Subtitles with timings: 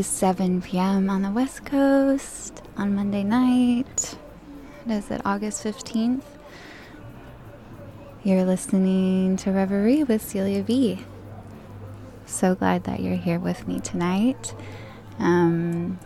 [0.00, 1.10] is 7 p.m.
[1.10, 4.16] on the West Coast on Monday night.
[4.86, 6.22] It is it, August 15th?
[8.24, 11.04] You're listening to Reverie with Celia V.
[12.24, 14.54] So glad that you're here with me tonight.
[15.18, 15.98] Um,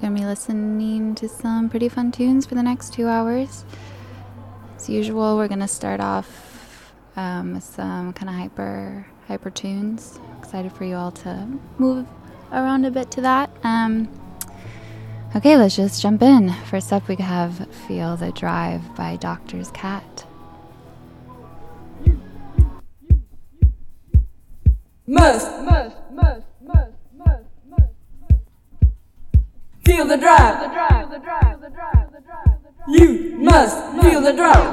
[0.00, 3.64] gonna be listening to some pretty fun tunes for the next two hours.
[4.76, 10.18] As usual, we're gonna start off um, with some kind of hyper Hypertunes.
[10.38, 12.06] Excited for you all to move
[12.50, 13.50] around a bit to that.
[13.62, 14.08] Um,
[15.34, 16.52] okay, let's just jump in.
[16.70, 20.26] First up, we have Feel the Drive by Doctor's Cat.
[25.06, 27.92] Must, must, must, must, must, must,
[29.84, 32.58] Feel the drive, the drive, the drive, the drive, the drive.
[32.88, 34.72] You must feel the drive.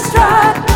[0.00, 0.70] stop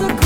[0.00, 0.23] the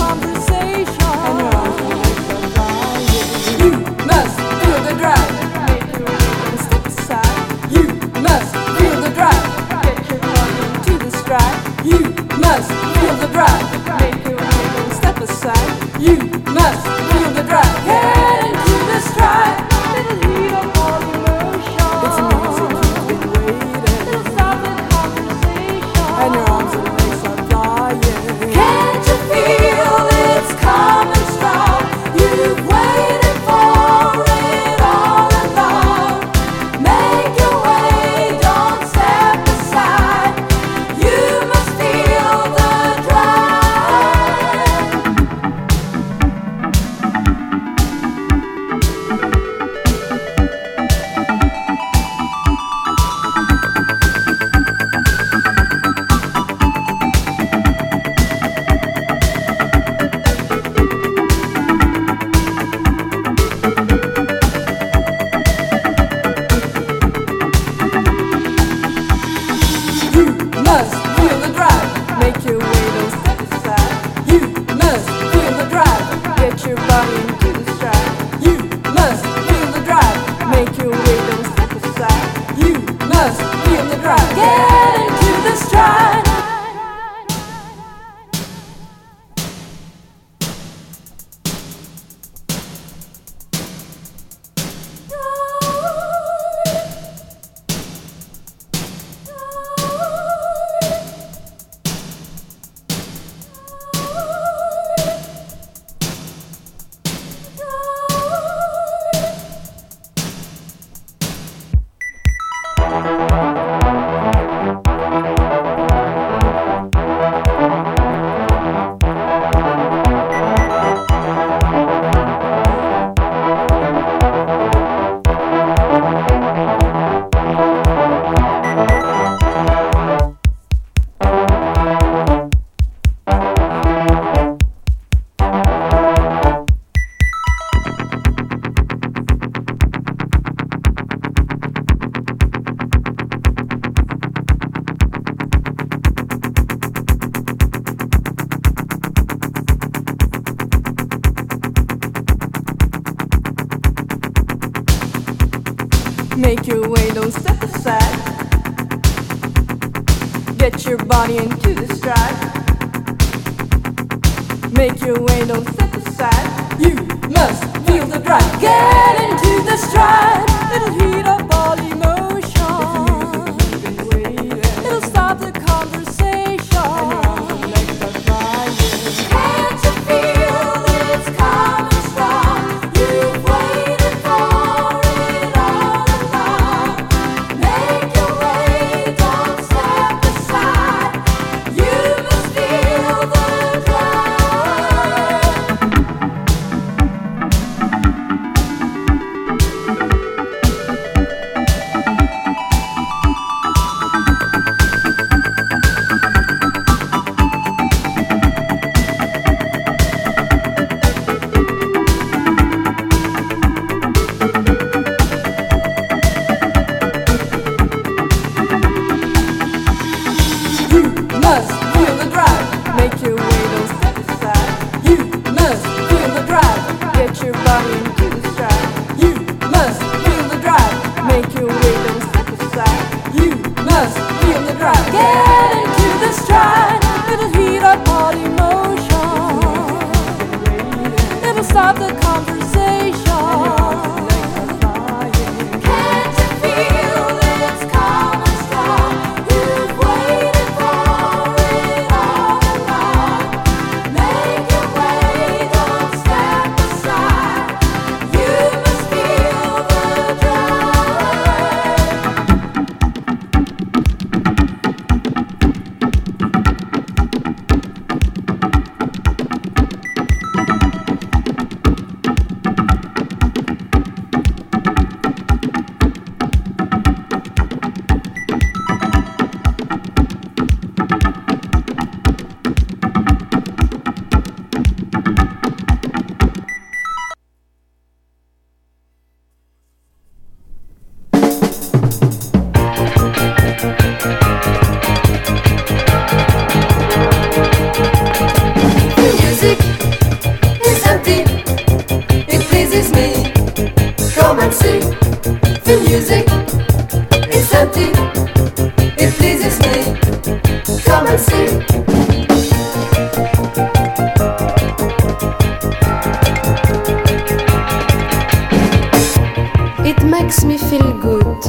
[320.21, 321.63] It makes me feel good,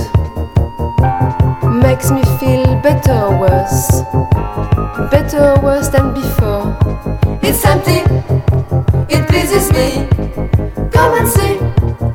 [1.83, 4.01] makes me feel better or worse,
[5.11, 6.75] better or worse than before.
[7.43, 8.01] It's empty,
[9.07, 10.07] it pleases me.
[10.91, 12.08] Come and see.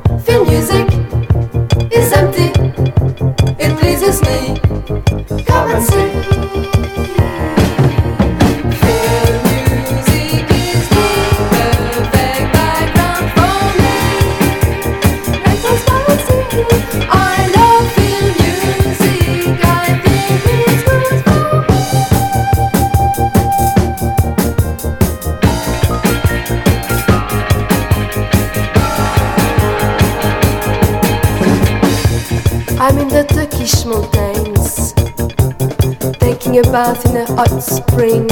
[36.75, 38.29] bath in a hot spring.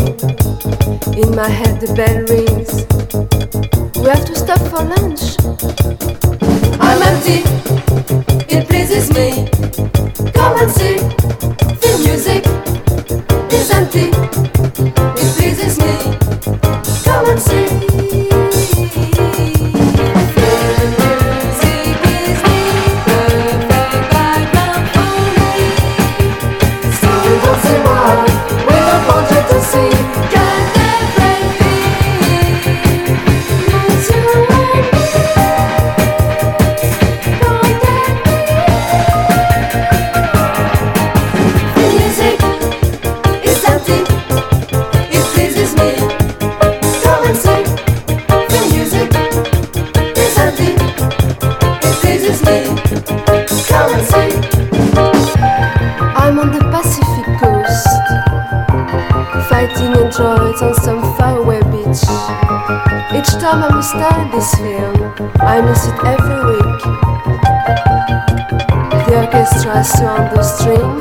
[1.16, 2.86] In my head, the bell rings.
[3.96, 5.38] We have to stop for lunch.
[6.78, 7.40] I'm empty,
[8.54, 9.48] it pleases me.
[10.34, 11.23] Come and see.
[65.74, 66.82] music every week.
[69.06, 70.93] The orchestra on the string.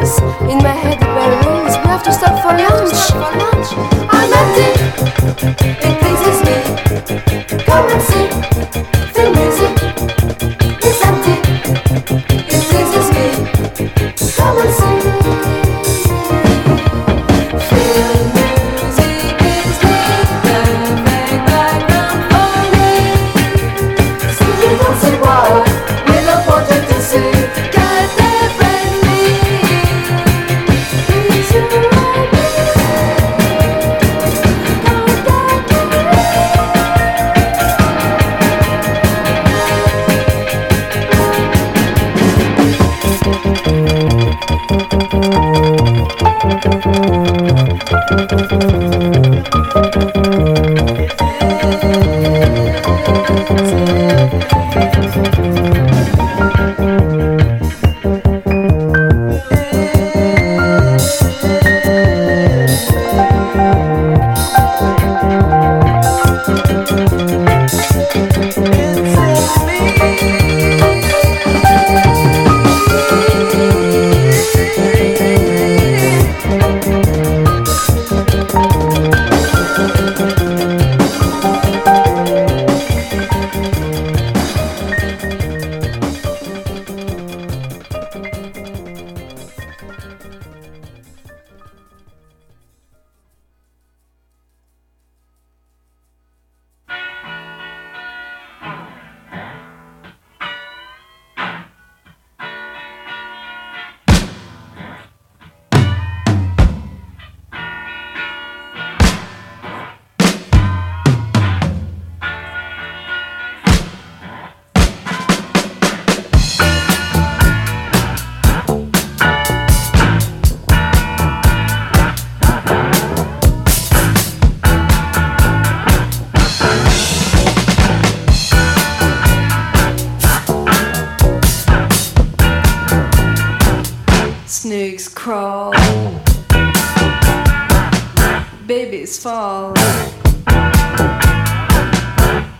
[139.02, 139.74] trees fall.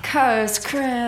[0.02, 1.01] cause, crash.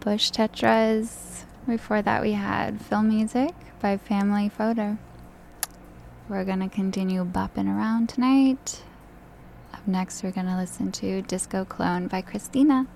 [0.00, 1.44] Bush Tetras.
[1.68, 4.96] Before that, we had Film Music by Family Photo.
[6.26, 8.82] We're going to continue bopping around tonight.
[9.74, 12.86] Up next, we're going to listen to Disco Clone by Cristina.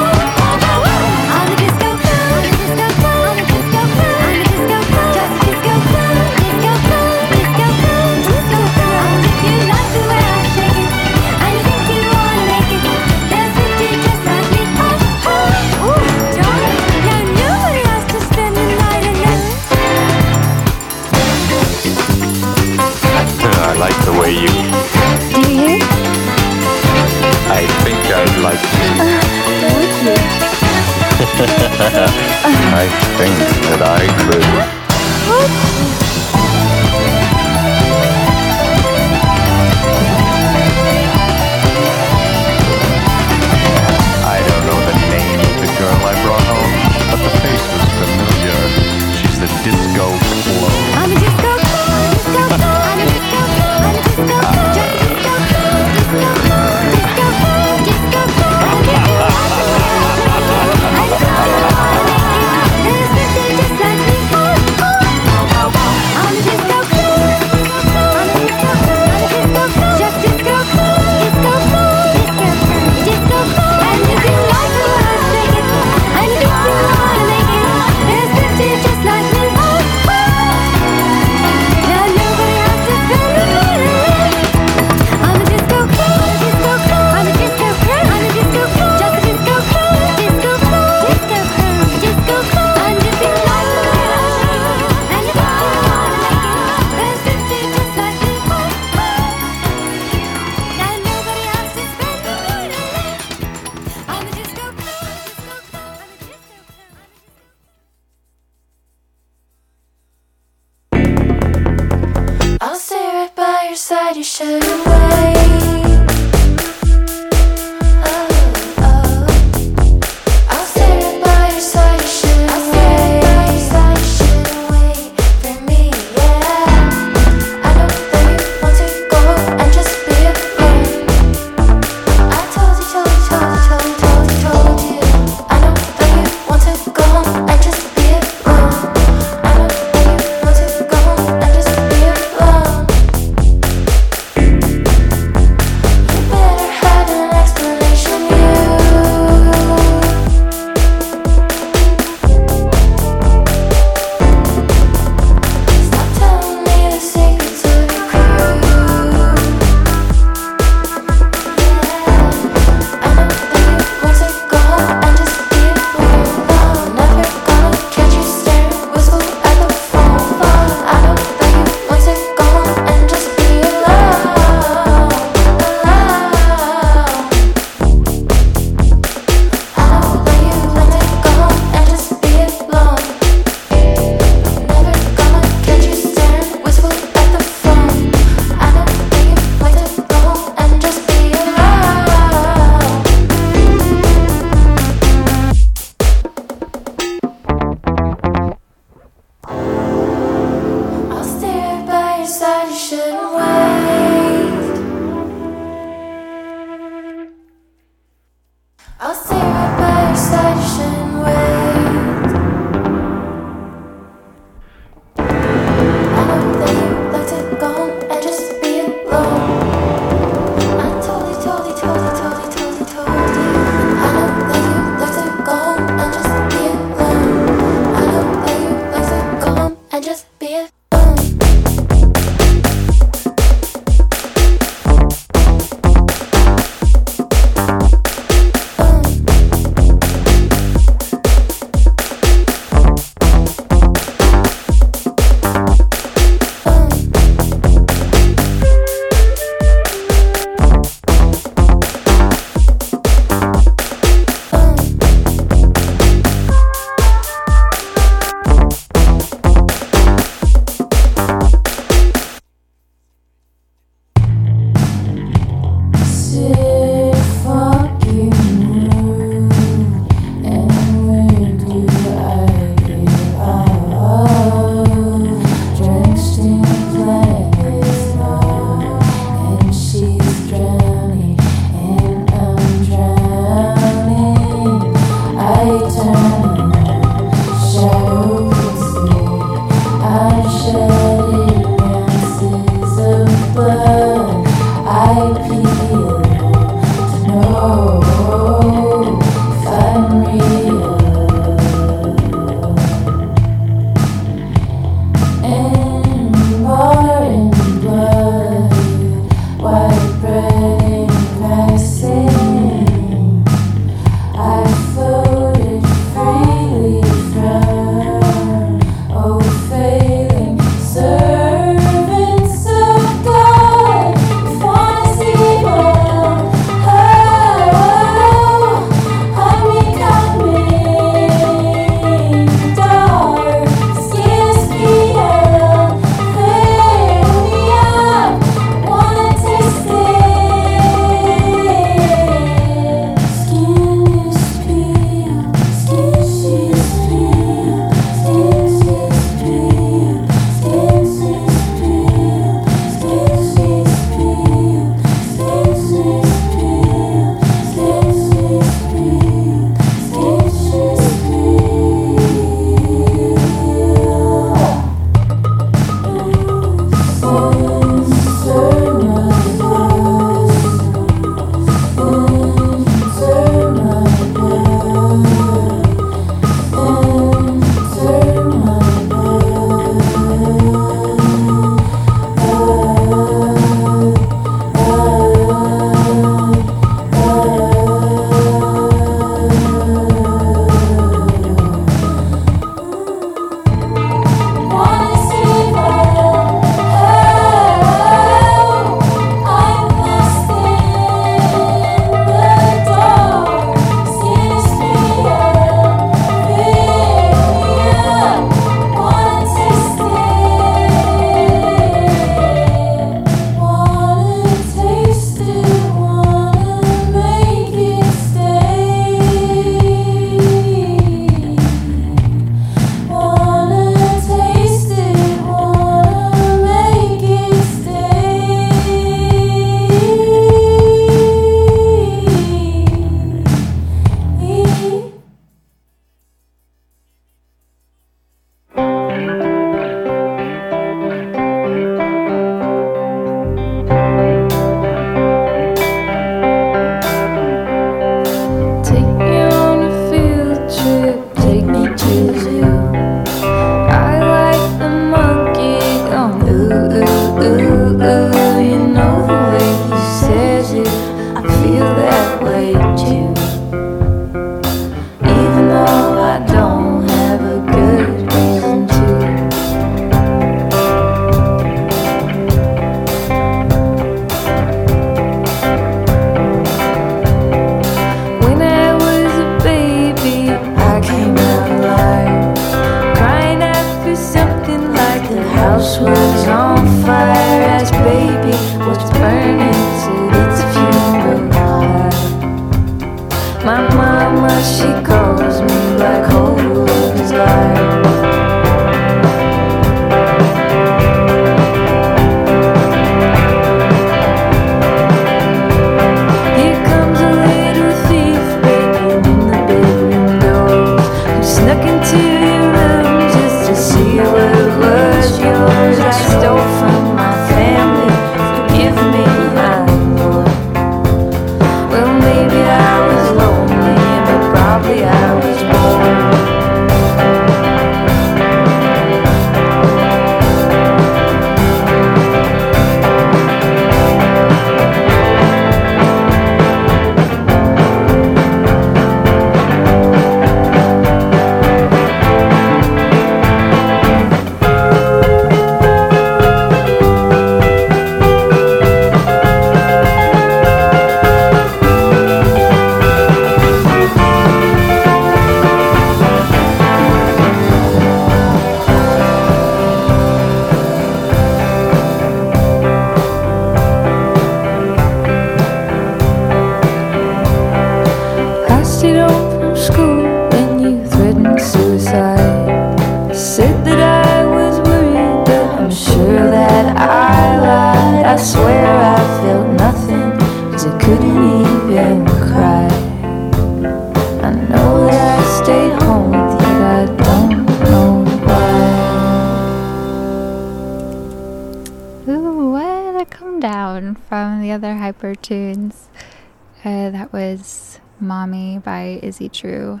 [599.46, 600.00] True.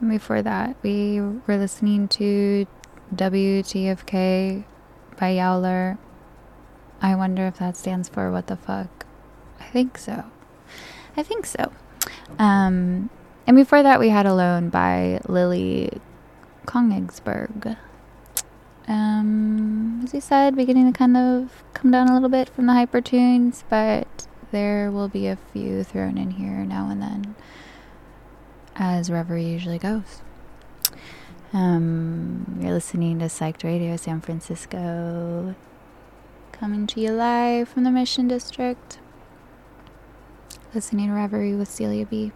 [0.00, 2.66] And before that, we were listening to
[3.14, 4.64] WTFK
[5.18, 5.96] by Yowler.
[7.00, 9.06] I wonder if that stands for what the fuck.
[9.60, 10.24] I think so.
[11.16, 11.72] I think so.
[12.38, 13.08] Um,
[13.46, 16.00] and before that, we had Alone by Lily
[16.66, 17.78] Konigsberg.
[18.86, 22.72] Um, as we said, beginning to kind of come down a little bit from the
[22.72, 27.34] hypertunes, but there will be a few thrown in here now and then,
[28.78, 30.22] as Reverie usually goes.
[31.52, 35.54] Um, you're listening to Psyched Radio San Francisco,
[36.52, 38.98] coming to you live from the Mission District.
[40.74, 42.32] Listening to Reverie with Celia B.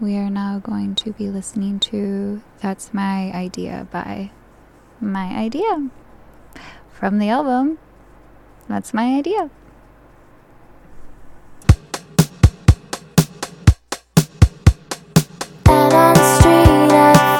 [0.00, 4.30] We are now going to be listening to That's My Idea by
[5.00, 5.88] My Idea
[6.92, 7.78] from the album
[8.68, 9.50] That's My Idea.
[16.44, 17.33] Street,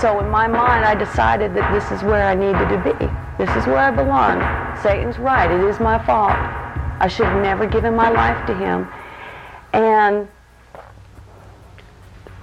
[0.00, 3.44] so in my mind, I decided that this is where I needed to be.
[3.44, 4.40] This is where I belong.
[4.82, 5.50] Satan's right.
[5.50, 6.32] It is my fault.
[7.00, 8.88] I should have never given my life to him.
[9.72, 10.28] And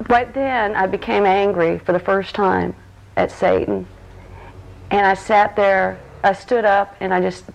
[0.08, 2.76] right then, I became angry for the first time
[3.16, 3.88] at Satan.
[4.92, 7.46] And I sat there, I stood up, and I just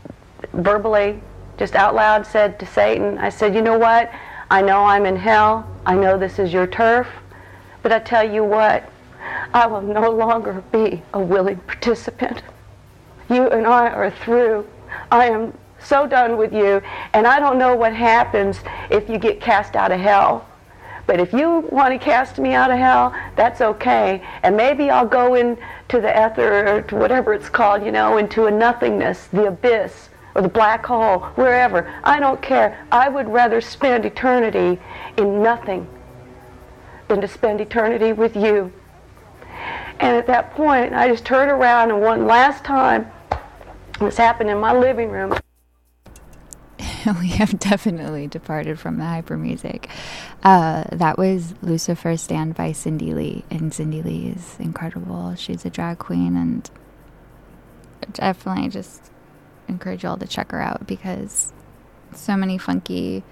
[0.53, 1.21] verbally,
[1.59, 4.11] just out loud said to Satan, I said, You know what?
[4.51, 5.67] I know I'm in hell.
[5.87, 7.07] I know this is your turf.
[7.83, 8.89] But I tell you what,
[9.55, 12.43] I will no longer be a willing participant.
[13.29, 14.67] You and I are through.
[15.11, 16.81] I am so done with you,
[17.13, 20.47] and I don't know what happens if you get cast out of hell.
[21.07, 24.23] But if you want to cast me out of hell, that's okay.
[24.43, 25.57] And maybe I'll go into
[26.01, 30.43] the ether or to whatever it's called, you know, into a nothingness, the abyss, or
[30.43, 31.93] the black hole, wherever.
[32.05, 32.87] I don't care.
[32.93, 34.81] I would rather spend eternity
[35.17, 35.87] in nothing
[37.09, 38.73] than to spend eternity with you.
[40.03, 43.09] And at that point, I just turned around and one last time,
[44.01, 45.33] this happened in my living room.
[47.21, 49.89] we have definitely departed from the hyper music.
[50.43, 55.37] Uh, that was Lucifer Stand by Cindy Lee, and Cindy Lee is incredible.
[55.37, 56.69] She's a drag queen, and
[58.13, 59.13] definitely just
[59.69, 61.53] encourage you all to check her out because
[62.13, 63.23] so many funky,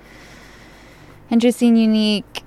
[1.31, 2.45] interesting, unique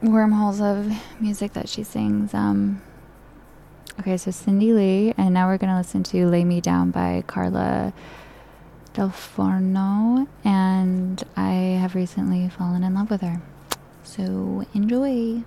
[0.00, 2.32] wormholes of music that she sings.
[2.32, 2.80] Um,
[4.00, 7.92] okay, so Cindy Lee, and now we're gonna listen to "Lay Me Down" by Carla
[8.94, 13.42] dal Forno, and I have recently fallen in love with her.
[14.02, 15.42] So enjoy.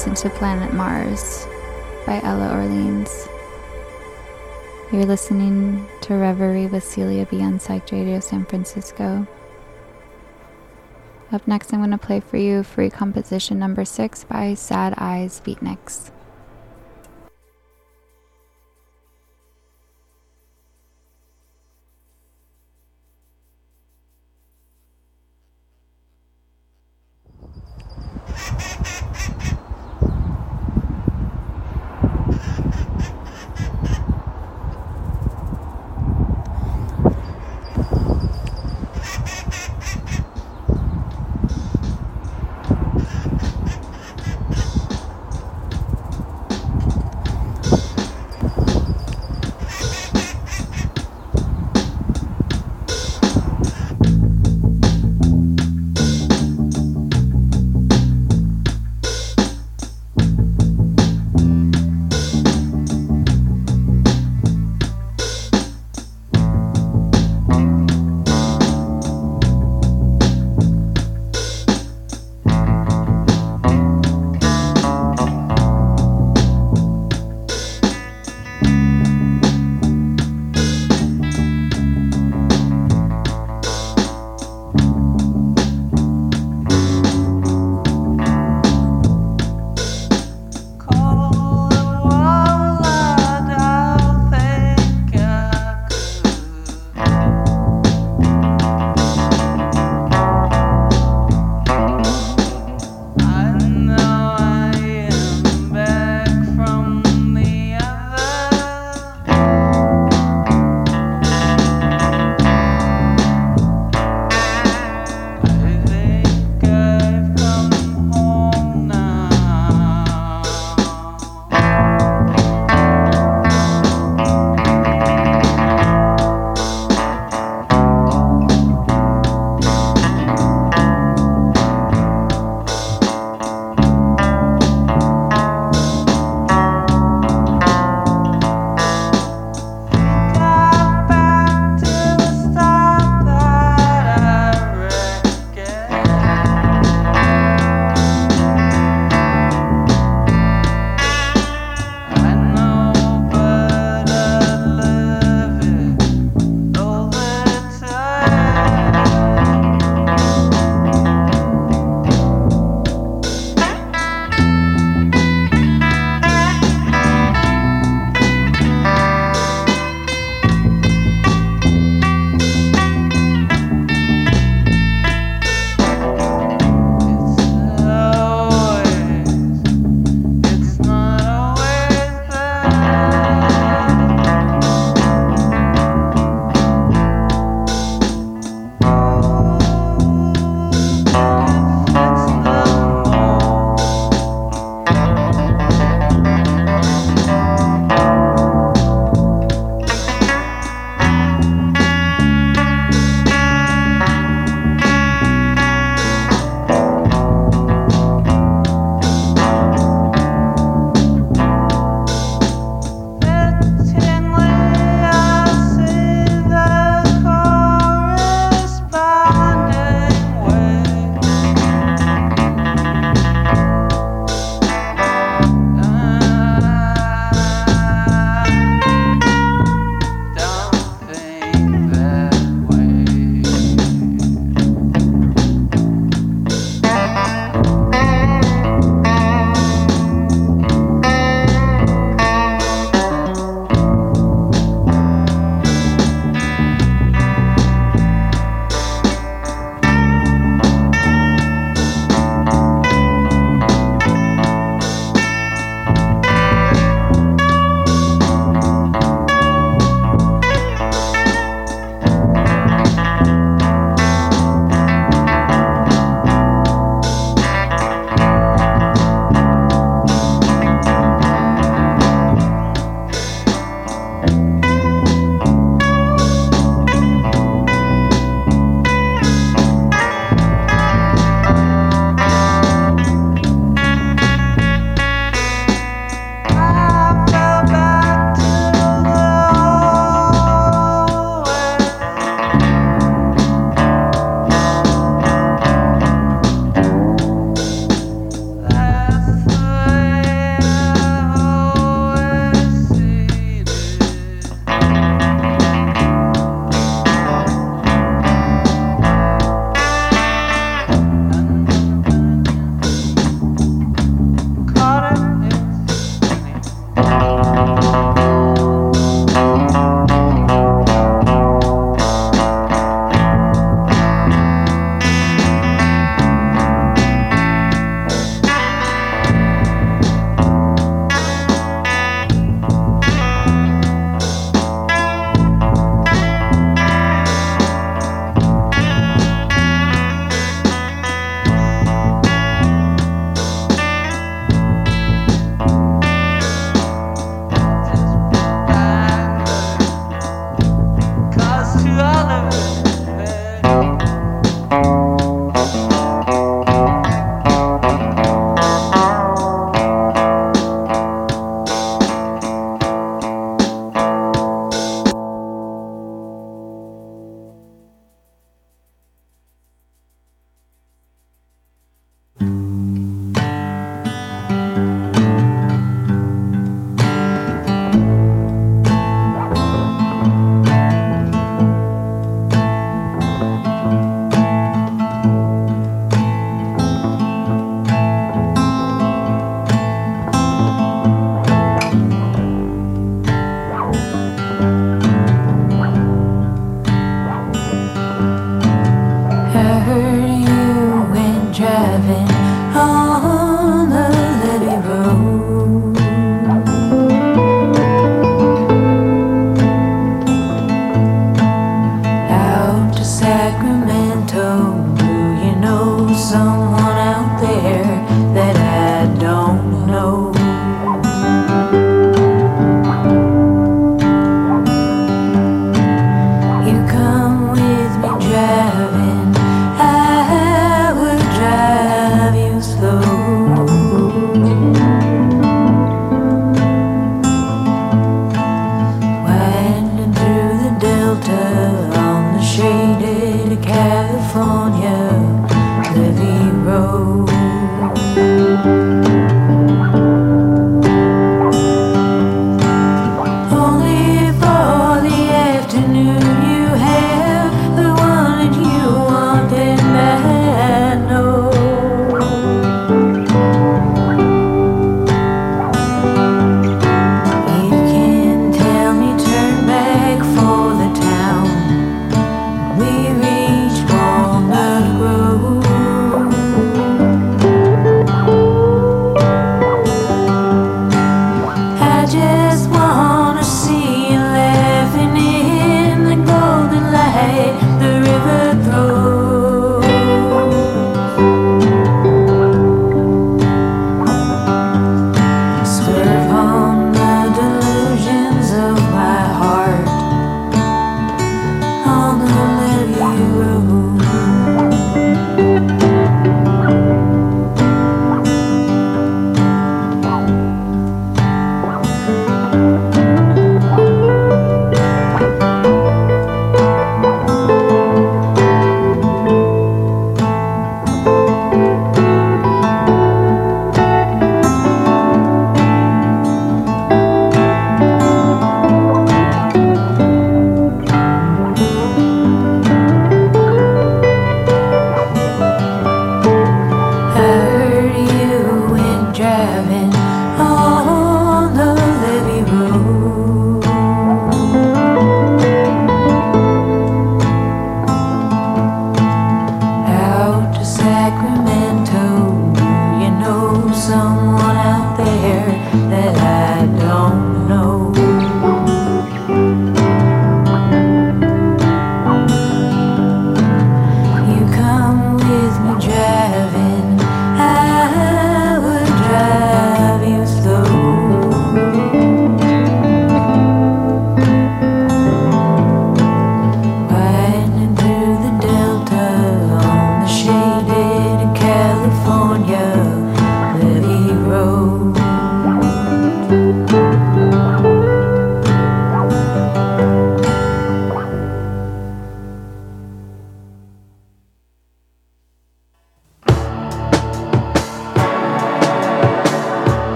[0.00, 1.46] Listen to Planet Mars
[2.06, 3.28] by Ela Orleans.
[4.90, 9.26] You're listening to Reverie with Celia B on Psych Radio San Francisco.
[11.30, 15.42] Up next, I'm going to play for you free composition number six by Sad Eyes
[15.44, 16.10] Beatniks.
[28.26, 28.99] Ha ha ha!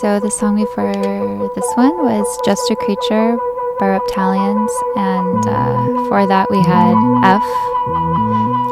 [0.00, 0.92] So the song before
[1.54, 3.38] this one was Just a Creature
[3.80, 6.92] by Reptaliens, and uh, for that we had
[7.24, 7.40] F,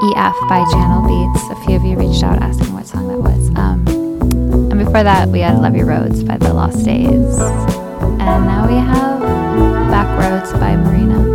[0.04, 1.48] EF by Channel Beats.
[1.48, 3.48] A few of you reached out asking what song that was.
[3.56, 3.88] Um,
[4.70, 7.08] and before that we had Love Your Roads by The Lost Days.
[7.08, 9.20] And now we have
[9.90, 11.33] Back Roads by Marina.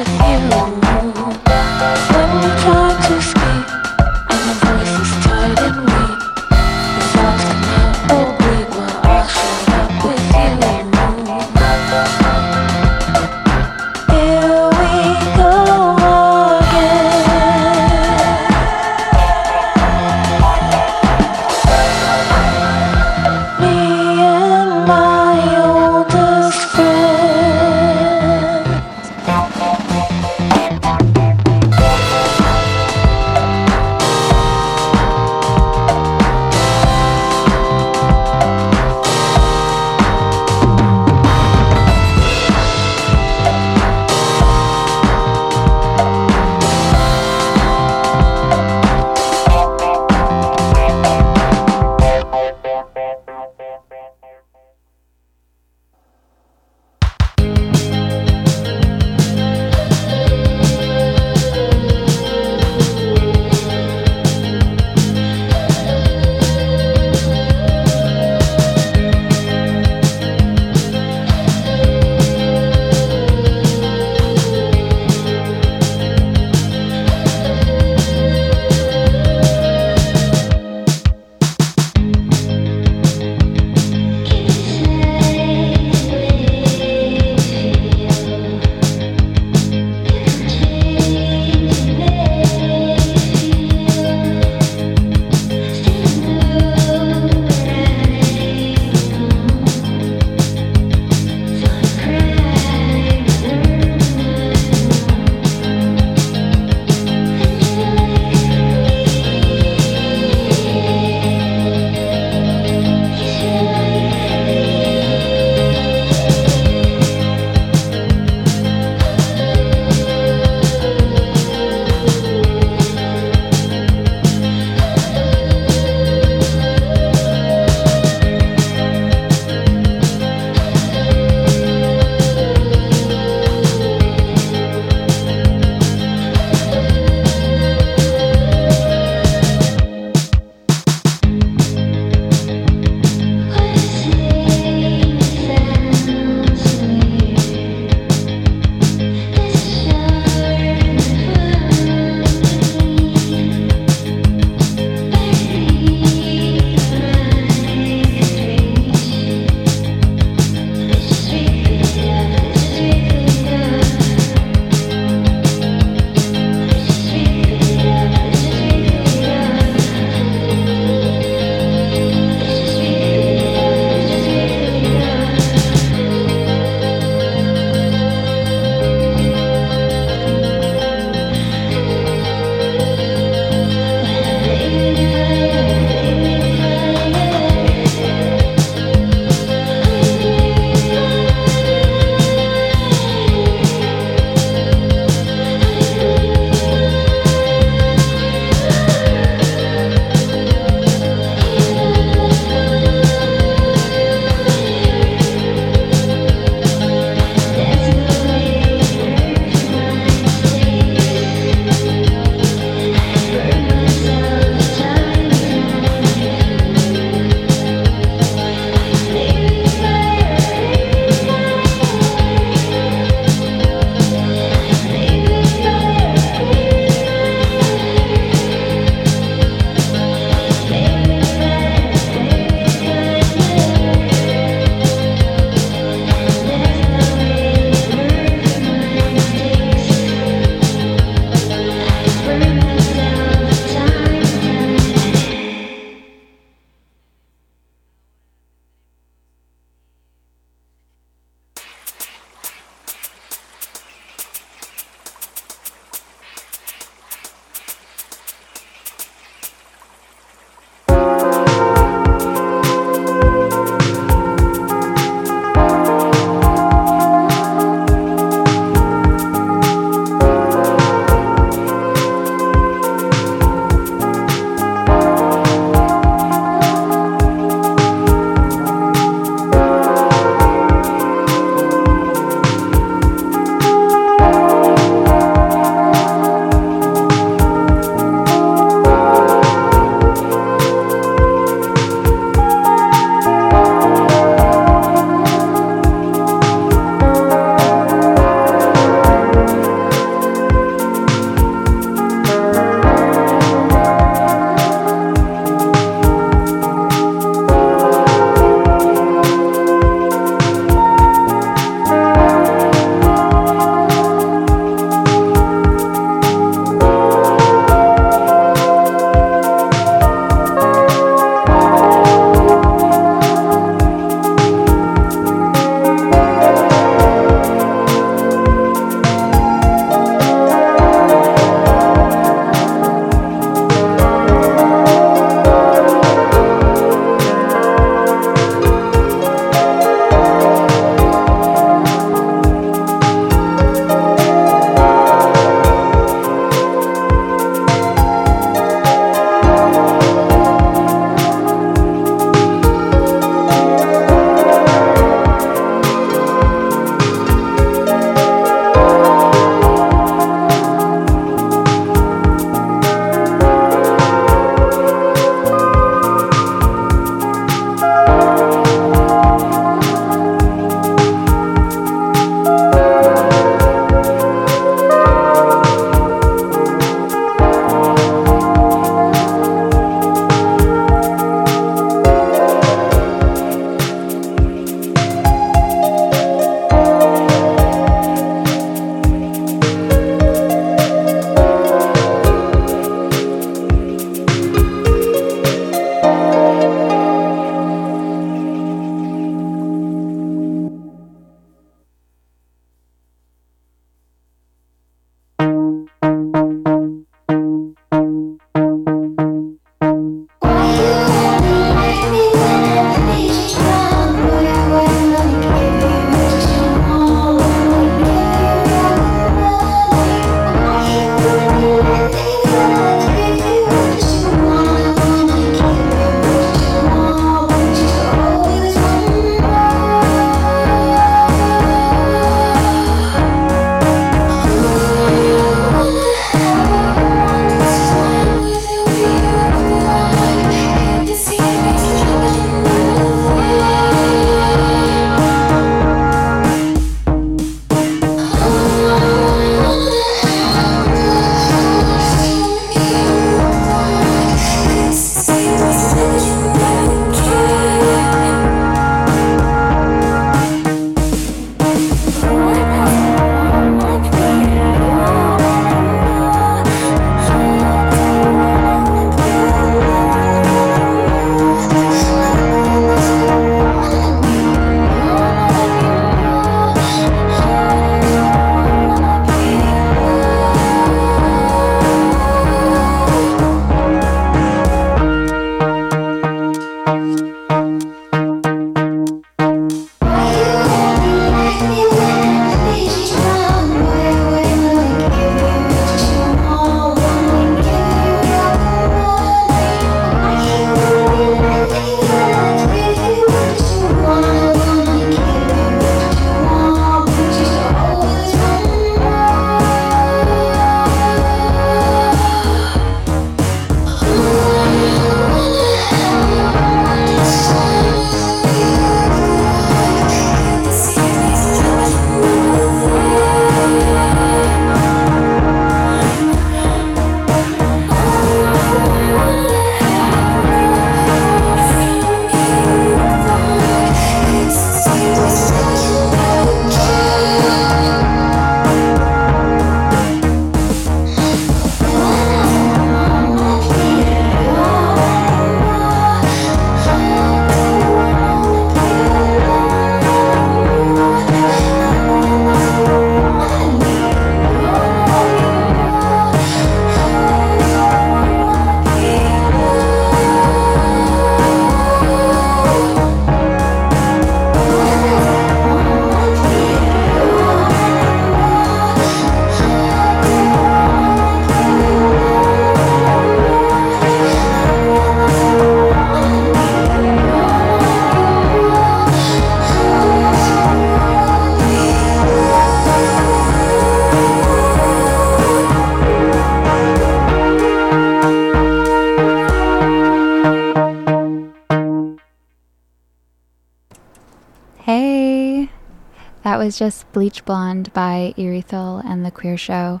[596.76, 600.00] Just Bleach Blonde by Erethal and the Queer Show.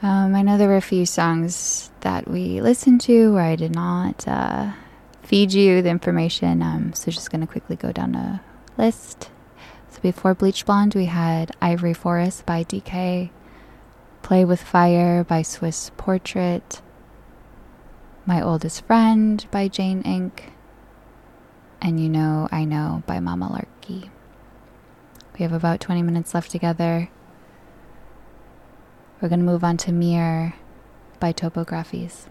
[0.00, 3.74] Um, I know there were a few songs that we listened to where I did
[3.74, 4.72] not uh,
[5.22, 8.42] feed you the information, um, so just going to quickly go down a
[8.78, 9.30] list.
[9.90, 13.30] So before Bleach Blonde, we had Ivory Forest by DK,
[14.22, 16.80] Play with Fire by Swiss Portrait,
[18.24, 20.50] My Oldest Friend by Jane Inc.,
[21.82, 24.10] and You Know I Know by Mamalarky.
[25.40, 27.08] We have about 20 minutes left together.
[29.22, 30.52] We're going to move on to Mirror
[31.18, 32.26] by Topographies.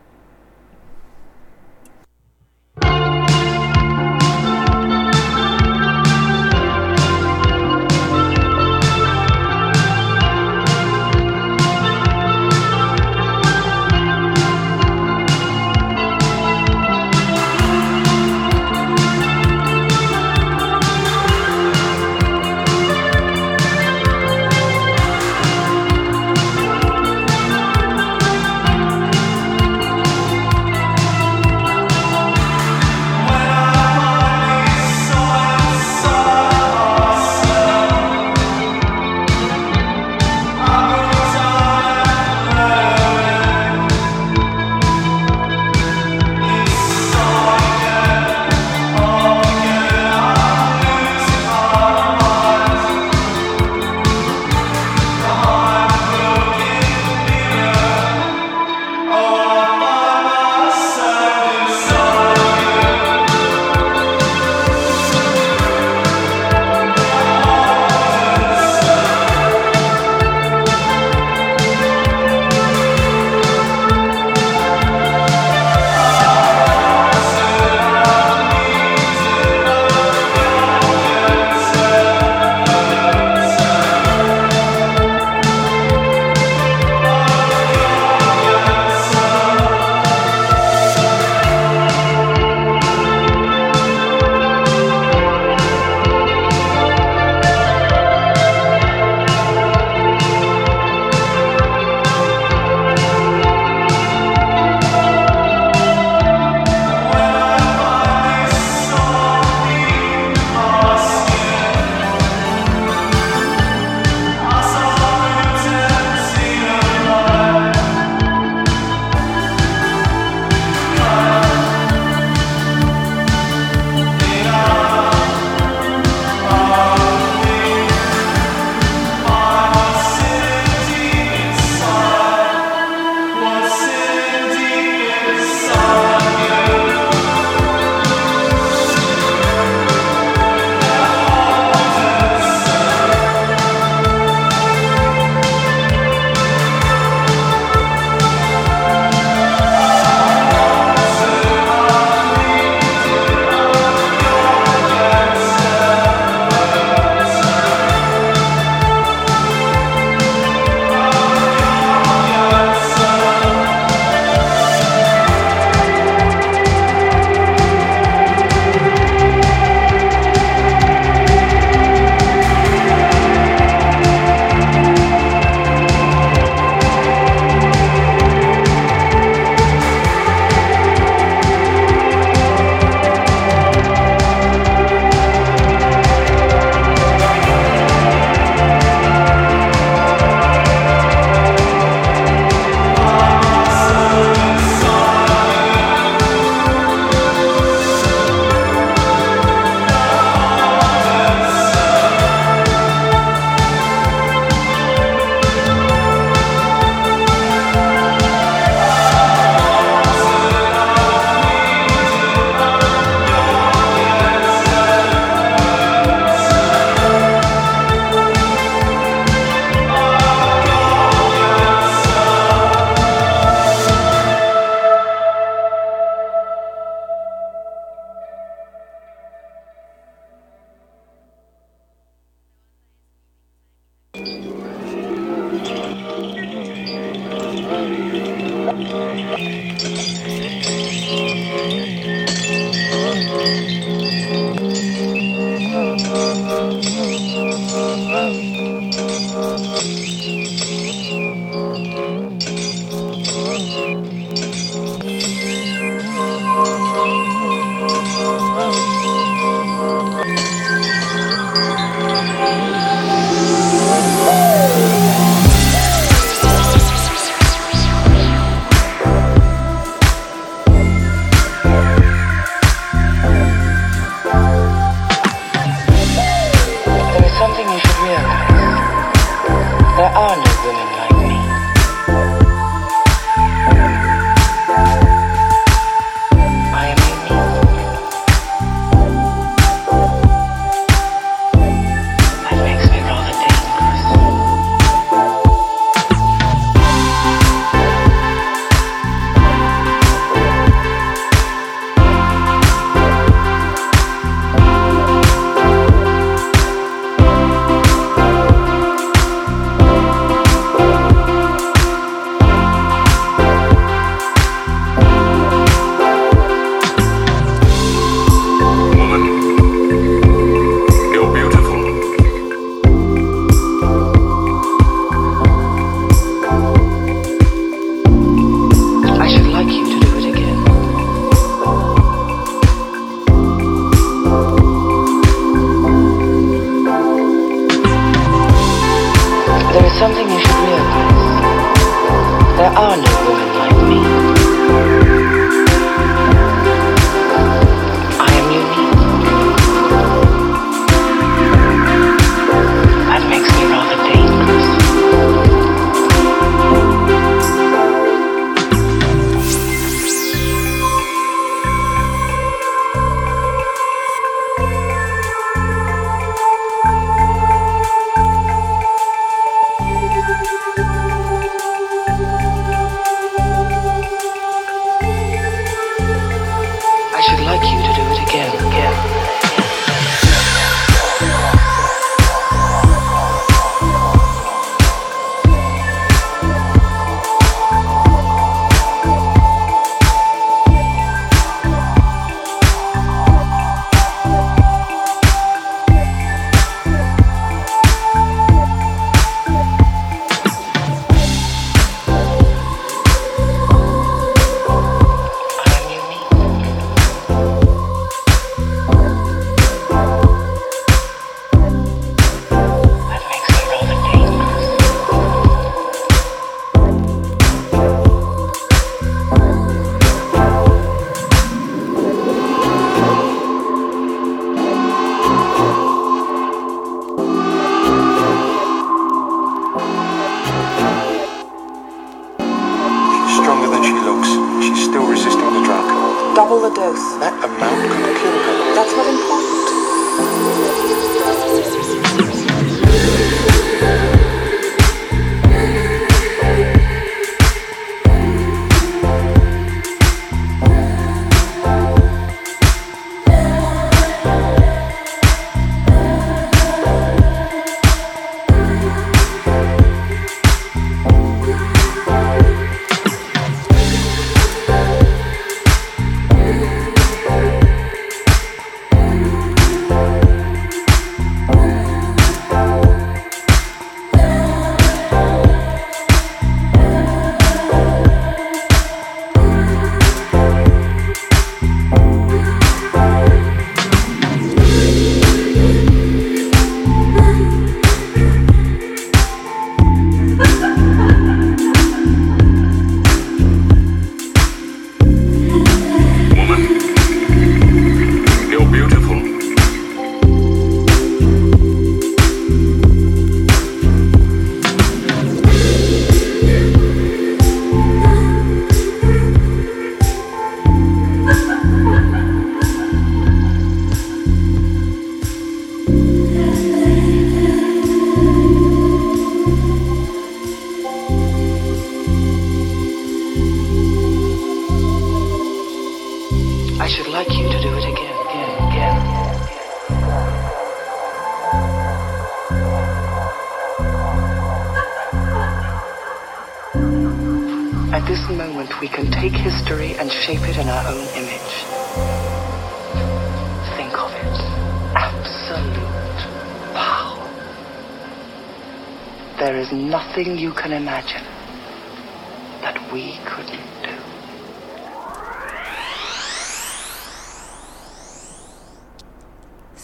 [436.76, 437.29] Double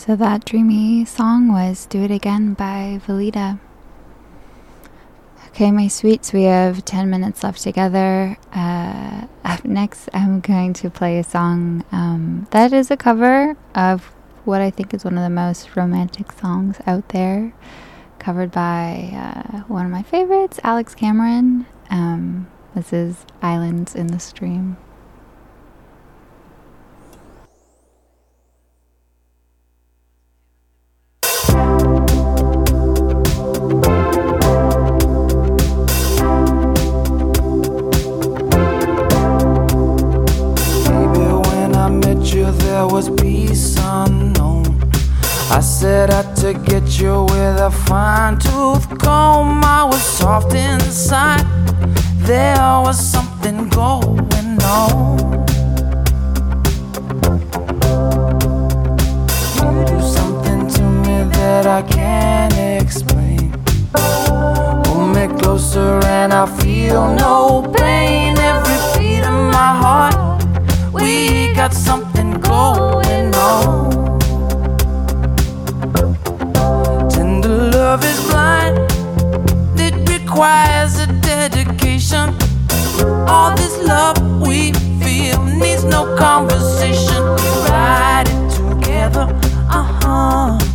[0.05, 3.59] So that dreamy song was Do It Again by Valida.
[5.47, 8.37] Okay, my sweets, we have 10 minutes left together.
[8.53, 14.03] Uh, up next, I'm going to play a song um, that is a cover of
[14.43, 17.55] what I think is one of the most romantic songs out there,
[18.19, 21.65] covered by uh, one of my favorites, Alex Cameron.
[21.89, 22.45] Um,
[22.75, 24.77] this is Islands in the Stream.
[42.75, 44.65] There was peace unknown.
[45.49, 49.63] I set out to get you with a fine tooth comb.
[49.63, 51.45] I was soft inside.
[52.31, 55.17] There was something going on.
[59.57, 63.53] You do something to me that I can't explain.
[64.85, 67.35] Hold me closer and I feel no
[67.77, 68.37] pain.
[68.37, 70.15] Every beat of my heart,
[70.91, 74.19] we got something going home.
[77.09, 78.77] Tender love is blind,
[79.79, 82.33] it requires a dedication.
[83.27, 84.17] All this love
[84.47, 84.71] we
[85.03, 87.21] feel needs no conversation.
[87.35, 89.27] We ride it together,
[89.69, 90.74] uh huh.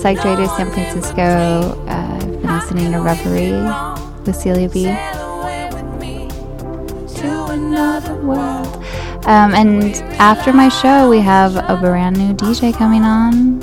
[0.00, 1.84] Psych Radio San Francisco.
[1.86, 3.52] I've been listening to Reverie
[4.24, 4.88] with Celia B.
[9.26, 13.62] Um, and after my show, we have a brand new DJ coming on,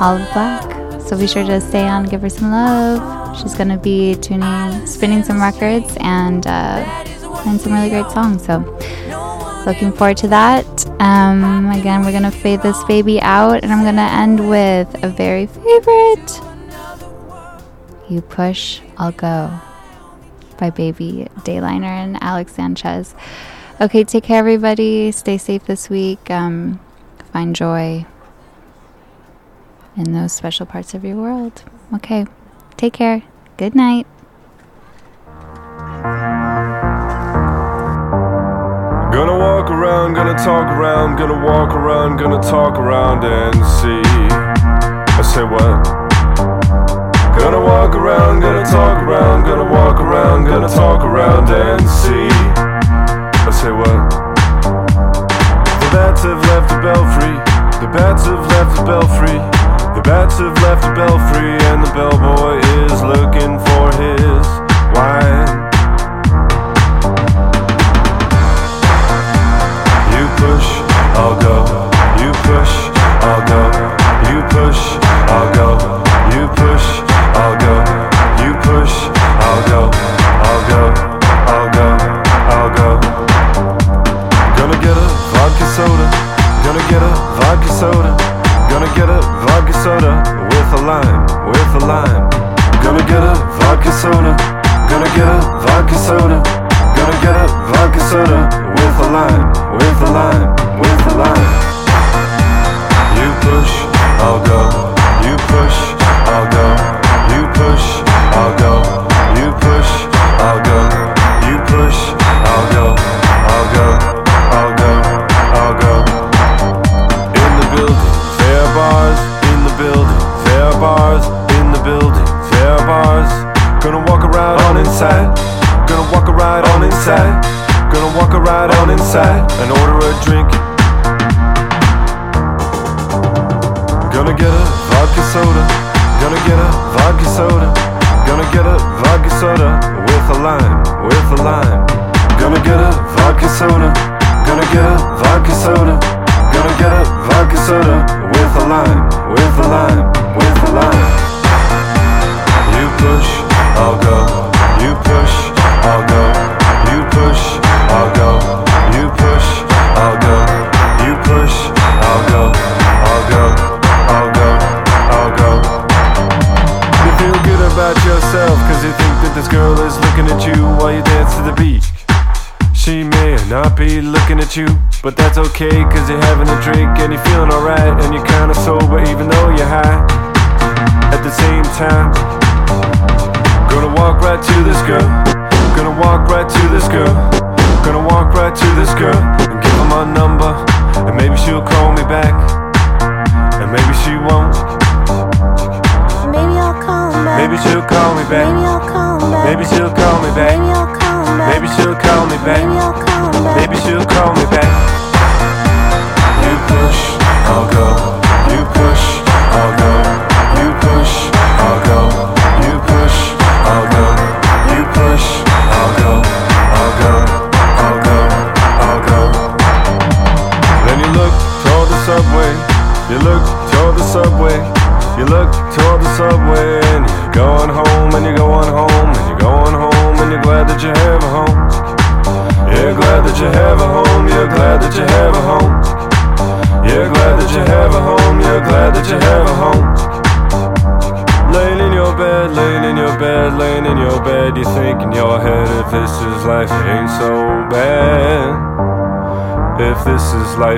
[0.00, 1.00] Olive Black.
[1.00, 3.38] So be sure to stay on, give her some love.
[3.40, 7.04] She's going to be tuning, spinning some records, and uh,
[7.42, 8.44] playing some really great songs.
[8.44, 8.58] So
[9.64, 10.66] looking forward to that.
[11.04, 15.46] Um, again, we're gonna fade this baby out, and I'm gonna end with a very
[15.46, 16.40] favorite.
[18.08, 19.52] You push, I'll go,
[20.58, 23.14] by Baby Dayliner and Alex Sanchez.
[23.82, 25.12] Okay, take care, everybody.
[25.12, 26.30] Stay safe this week.
[26.30, 26.80] Um,
[27.34, 28.06] find joy
[29.98, 31.64] in those special parts of your world.
[31.94, 32.24] Okay,
[32.78, 33.22] take care.
[33.58, 34.06] Good night.
[41.16, 44.02] gonna walk around, gonna talk around and see.
[44.02, 45.84] I said what?
[47.38, 52.28] Gonna walk around, gonna talk around, gonna walk around, gonna talk around and see.
[53.46, 54.10] I say what?
[55.80, 57.34] The bats have left the belfry,
[57.78, 59.38] the bats have left the belfry,
[59.94, 64.46] the bats have left the belfry, and the bellboy is looking for his
[64.94, 65.64] wine.
[70.44, 70.83] push
[71.16, 71.64] I'll go,
[72.20, 72.74] you push,
[73.22, 73.62] I'll go,
[74.28, 74.80] you push,
[75.30, 75.68] I'll go,
[76.34, 76.73] you push.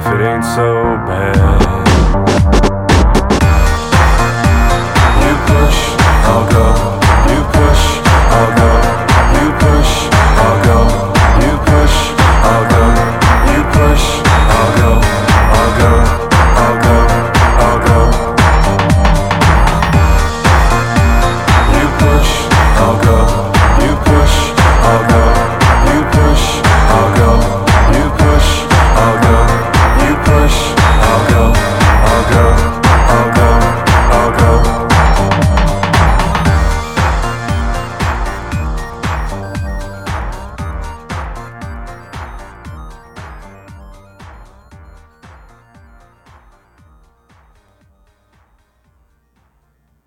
[0.00, 0.85] Life, it ain't so.